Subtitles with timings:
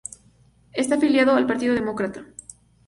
[0.73, 2.25] Está afiliado al Partido Demócrata.